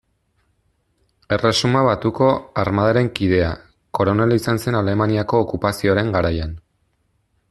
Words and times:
Erresuma 1.35 1.83
Batuko 1.87 2.29
Armadaren 2.63 3.11
kidea, 3.19 3.51
koronel 3.99 4.33
izan 4.39 4.61
zen 4.63 4.79
Alemaniako 4.83 5.43
okupazioaren 5.45 6.11
garaian. 6.17 6.57